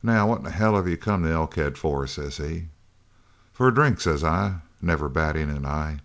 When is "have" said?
0.76-0.86